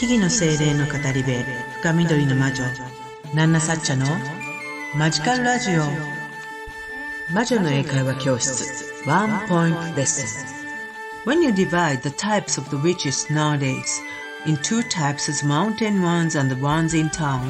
[0.00, 1.30] 木々の精霊の語り部
[1.82, 2.64] 深緑の魔女
[3.34, 4.06] ナンナサッチャの
[4.96, 5.82] マジカルラジオ
[7.34, 10.42] 魔女の英会話教室ワンポイントレッス
[11.26, 14.00] ン When you divide the types of the witches nowadays
[14.46, 17.42] in two types as mountain ones and the ones in town,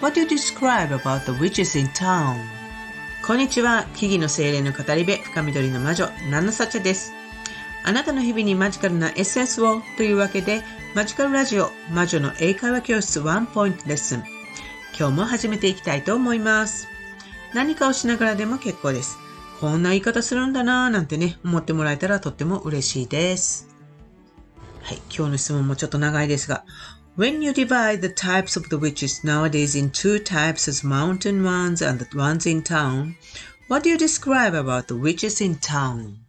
[0.00, 2.36] what do you describe about the witches in town?
[3.26, 3.84] こんにちは。
[3.96, 7.15] 木々の精霊の語り部深緑の魔女ナンナサッチャです。
[7.86, 10.60] あなたの日々にマジカルなエッセンスをというわけで
[10.96, 14.24] マジカルラジオ魔女の英会話教室ワンポイントレッスン。
[14.98, 16.88] 今日も始めていきたいと思います。
[17.54, 19.18] 何かをしながらでも結構です。
[19.60, 23.68] こんな言い方するんだなぁなんてね思ってもらえたらとっても嬉しいです。
[24.82, 26.64] はい今日の質問もちょっと長いですが
[27.16, 31.88] When you divide the types of the witches nowadays in two types as mountain ones
[31.88, 33.14] and the ones in town,
[33.68, 36.25] what do you describe about the witches in town?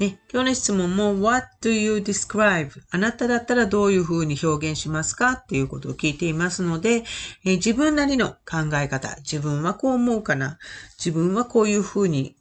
[0.00, 2.70] ね、今日の質問も What do you describe?
[2.90, 5.32] あなただったらどういうふうに表現しますか？
[5.34, 7.04] っていうことを聞いていますので、
[7.44, 10.58] え、自分なりの考え方、自分はこう思うかな、
[10.98, 12.34] 自分はこういうふうに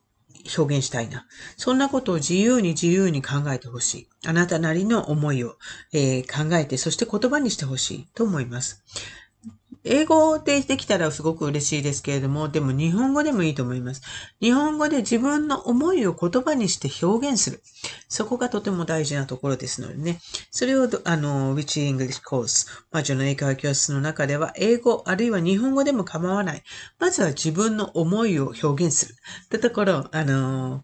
[0.57, 1.27] 表現したいな？
[1.55, 4.07] そんなことを自由に自由に考えてほしい。
[4.25, 5.57] あなたなりの思いを、
[5.93, 8.83] えー、考えて、そして言葉にしてほしいと思います。
[9.85, 14.01] 英語でできたらすごく嬉しいですけれども、でも日本語でもいいと思います。
[14.39, 17.61] 日本語で自分の思いを言葉にして表現する。
[18.07, 20.21] そこがとても大事なところですのでね。
[20.51, 26.63] それを、あの、Which English Course、魔女の英会話教室の中では、英語、あるいは日本語でも構わない。
[26.99, 29.15] まずは自分の思いを表現する。
[29.45, 30.81] ってところ、あの、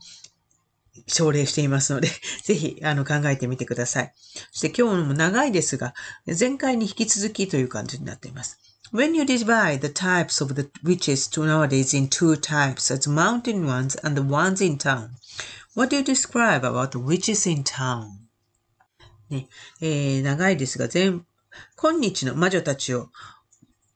[1.07, 2.09] 奨励していますので、
[2.43, 4.13] ぜひ、あの、考えてみてください。
[4.51, 5.93] そして今日も長いですが、
[6.37, 8.59] 前回に引き続きという感じになっています。
[8.91, 13.95] When you divide the types of the witches to nowadays in two types, as mountain ones
[14.03, 15.11] and the ones in town,
[15.75, 18.09] what do you describe about the witches in town?
[19.29, 19.47] ね、
[19.79, 21.23] えー、長いですが、全、
[21.75, 23.09] 今日の魔女たちを、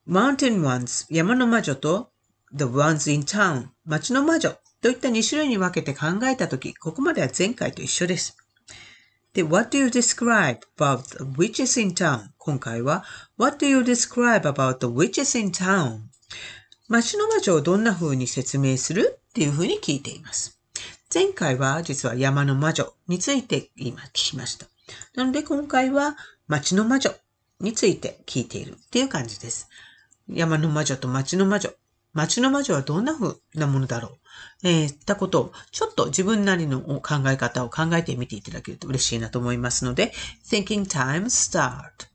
[0.08, 2.12] mountain ones、山の魔女と、
[2.54, 8.38] the ones in town、町の魔女といった2種類に分けて考えたとき、ここまでは前回と一緒です。
[9.34, 12.30] で、What do you describe about the witches in town?
[12.38, 13.04] 今回は
[13.38, 16.02] What do you describe about the witches in town?
[16.88, 20.60] 街の魔女をどんな風に説明するっていう風に聞いています。
[21.12, 24.68] 前回は実は山の魔女について今聞きました。
[25.16, 26.16] なので今回は
[26.48, 27.12] 街の魔女
[27.60, 29.68] について聞いているっていう感じです。
[30.28, 31.72] 山の魔女と街の魔女。
[32.14, 34.18] 街の魔女はどんな風なものだろ
[34.64, 34.68] う？
[34.68, 40.14] えー、ったことを、ちょっと自分なりの考え方を考えてみていただけると嬉しいなと思いますので、
[40.46, 42.13] Thinking Time Start!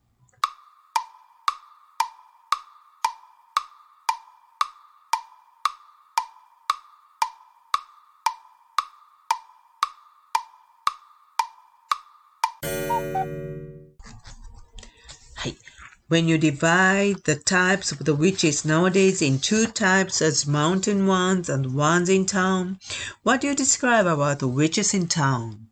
[16.10, 21.50] When you divide the types of the witches nowadays in two types as mountain ones
[21.50, 22.78] and ones in town,
[23.24, 25.70] what do you describe about the witches in town?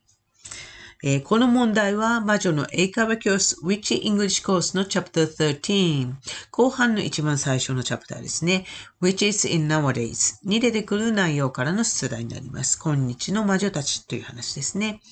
[1.04, 6.14] えー、この問題は魔女の英会話教室 Witch English Course の Chapter 13
[6.52, 8.66] 後半の一番最初のチャプターですね。
[9.03, 12.81] Witches in Nowadays に出てくる内容からの出題になります。
[12.83, 15.03] 今日の魔女たちという話ですね。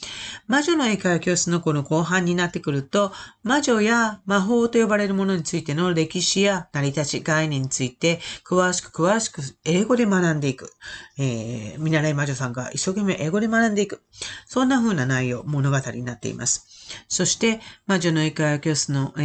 [0.46, 3.12] 魔女の英会話教室のこの後半になってくると、
[3.42, 10.72] 魔女や魔法と呼ばれるものについての歴史や成り立ち概念について詳しく詳しく英語で学んでいく。
[11.18, 14.00] えー、見習い魔女さんが一生懸命英語で学んでいく。
[14.46, 16.83] そんな風な内容、物語になっています。
[17.08, 19.22] そして、魔女の英会話教室の、え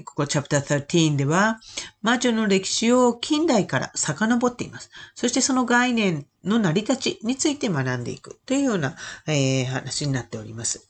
[0.00, 1.60] ー、ここチャプター13では、
[2.02, 4.90] 魔女の歴史を近代から遡っています。
[5.14, 8.96] そしてその概念の成り立ちについて学んでいくというような、
[9.26, 10.86] えー、話になっております。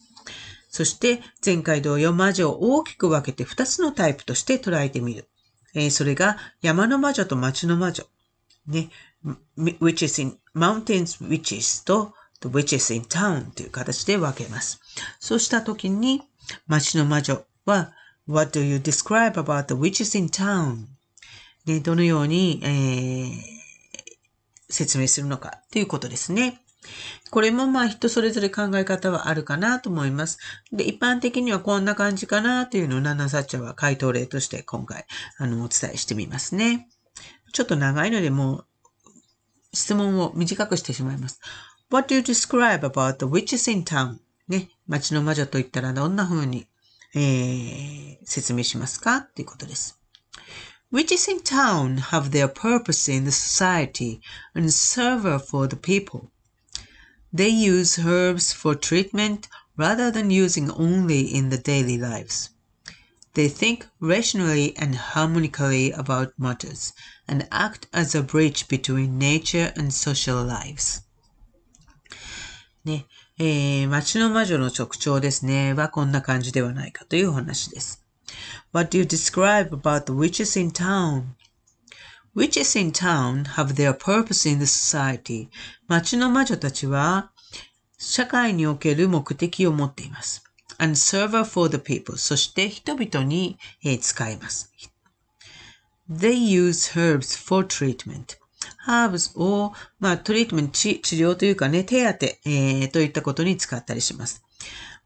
[0.69, 5.29] そして、前回同様魔女を大きく分けて2つのタイプとして捉えてみる。
[5.75, 8.05] えー、それが山の魔女と町の魔女。
[8.67, 8.91] ね、
[9.57, 14.81] witches in mountains witches と the witches in town という形で分けます。
[15.21, 16.23] そうしたときに、
[16.67, 17.93] 町の魔女は、
[18.27, 20.87] What do you describe about the witches in town?
[21.65, 23.33] で、どのように、えー、
[24.69, 26.63] 説明するのかということですね。
[27.31, 30.39] これもまあ人それぞれ考え方はあるかなと思います。
[30.73, 35.07] で、一般的にはこんな感じかなというのをナナサッチャは回答例として今回
[35.39, 36.89] あのお伝えしてみますね。
[37.53, 38.67] ちょっと長いのでもう
[39.73, 41.41] 質問を短くしてしまいます。
[41.92, 44.20] What do you describe about the witches in town?
[44.48, 46.68] ね、町の魔女と言ったらどんな風に、
[47.14, 50.00] えー、説明しますかっていうことです。
[50.92, 54.22] Witches in town have their purpose in the society
[54.56, 56.30] and serve for the people.
[57.34, 62.52] They use herbs for treatment rather than using only in the daily lives.
[63.34, 66.94] They think rationally and harmonically about matters
[67.28, 71.02] and act as a bridge between nature and social lives.
[72.85, 73.07] ね、
[73.39, 78.05] えー、街の魔女の直調ですね、はこんな感じではないかというお話です。
[78.73, 81.35] What do you describe about the witches in town?
[82.35, 85.49] Witches in town have their purpose in the society.
[85.87, 87.31] 街の魔女たちは
[87.99, 90.43] 社会における目的を持っています。
[90.79, 92.17] and server for the people.
[92.19, 94.73] そして人々に、えー、使います。
[96.11, 98.42] They use herbs for treatment.
[98.87, 104.43] Herbs を、まあ、トリートメント、治療というかね、手当て、えー、といったことに使ったりします。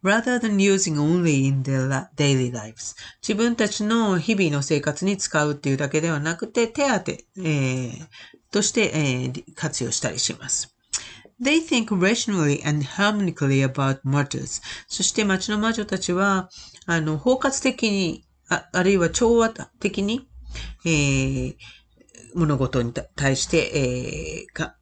[0.02, 8.06] rather than using only in their daily lives 自分たちの日々の生活に使うっていうだけではなくて、手当て、えー、
[8.52, 10.76] として、えー、活用したりします。
[11.42, 14.62] They think rationally and harmonically about matters.
[14.86, 16.48] そして町の魔女たちは、
[16.86, 20.28] あの、包括的に、ああるいは調和的に、
[20.84, 21.56] えー、
[22.36, 24.72] 物事に対して、えー、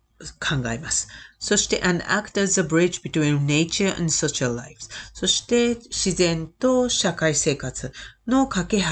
[0.41, 1.09] 考えます。
[1.39, 4.91] そして、and act as a bridge between nature and social lives.
[5.12, 7.93] そして、自然と社会生活
[8.27, 8.85] の架け橋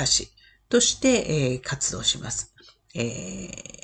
[0.69, 2.55] として、えー、活動します。
[2.94, 3.82] えー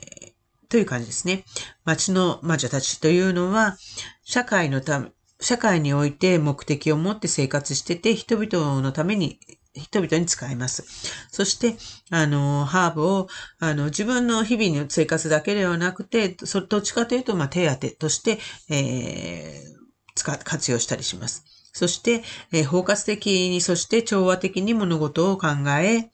[0.69, 1.45] という感じですね。
[1.85, 3.79] 町の魔女たちというのは、
[4.23, 5.11] 社会のため、
[5.41, 9.41] 社会において目的を持って生活してて、人々のために、
[9.79, 10.85] 人々に使います。
[11.31, 11.77] そして、
[12.11, 13.29] あの、ハーブを、
[13.59, 18.39] あの、自分の日々の生活だけではなくて、そどっちかというと、まあ、手当として、
[18.71, 19.79] えー、
[20.15, 21.45] 使、活用したりします。
[21.73, 22.23] そして、
[22.53, 25.49] えー、包括的に、そして調和的に物事を考
[25.81, 26.11] え、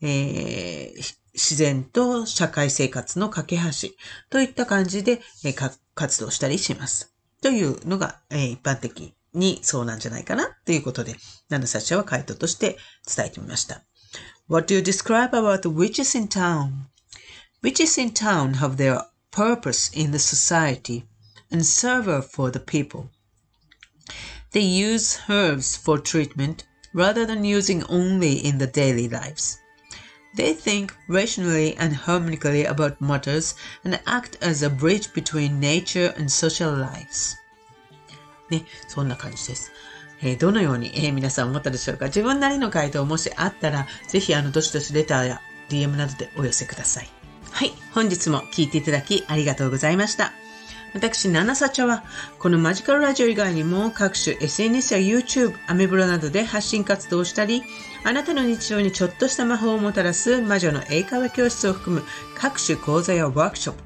[0.00, 3.88] えー、自然と社会生活の架け橋
[4.30, 5.54] といった感じで、え
[5.94, 7.14] 活動したりします。
[7.40, 11.15] というのが、え一般的にそうなんじゃないかなということで、
[11.49, 13.83] ナナサチャは回答として伝えてみました。
[14.47, 16.87] What do you describe about the witches in town?
[17.61, 19.01] Witches in town have their
[19.31, 21.05] purpose in the society
[21.51, 23.09] and serve for the people.
[24.51, 29.57] They use herbs for treatment rather than using only in the daily lives.
[30.35, 36.31] They think rationally and harmonically about matters and act as a bridge between nature and
[36.31, 37.35] social lives.
[38.52, 39.72] ね、そんな感じです。
[40.22, 42.04] え、どのように、え、皆さん思ったでしょうか？
[42.06, 47.08] 自分なりの回答もしあったら、ぜひあの、どしどしレターや DM などでお寄せください。
[47.50, 50.32] はい、本日も聞いていただきありがとうございました。
[50.94, 52.04] 私、ナナサチャは、
[52.38, 57.64] このマジカルラジオ以外にも各種 SNS や YouTube、アメブロなどで発信活動をしたり、
[58.04, 62.06] あなたの日常にちょっとした魔法をもたらす魔女の英会話教室を含む
[62.36, 63.82] 各種講座やワークショップ、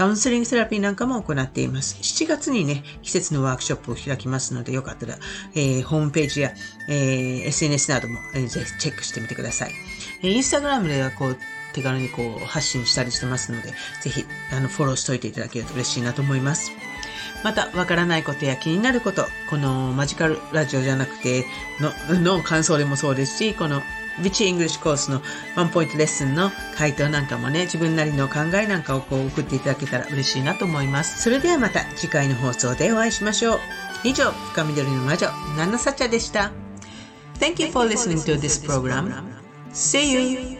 [0.00, 1.98] カウンセリングセラピーなんかも行っています。
[2.00, 5.18] 7月にね、季節のワークショップを開きますので、よかったら、
[5.54, 6.52] えー、ホームページや、
[6.88, 9.72] えー、SNS なども、えー、ぜひチェックしてみてください。
[10.22, 11.36] えー、インスタグラムではこう、
[11.74, 16.72] 手軽にこう発信したりしてますので、ぜひあのフォローしといていただけると嬉しいなと思います。
[17.44, 21.44] また、わからないことや気になること、このマジカルラジオじゃなくて
[22.08, 23.82] の、の感想でもそうですし、この
[24.22, 25.20] ビッチイングリッシュコースの
[25.56, 31.22] ワンポイントレッスンの回答なんかもね、自分なりの考えなんかをこう送っていただけたら嬉しいなと思います。
[31.22, 33.58] それではまた次回の放送でお会いしましょう。
[34.04, 36.52] 以上、深緑の魔女、ナナサチャでした。
[37.38, 39.12] Thank you for listening to this program.
[39.72, 40.59] See you!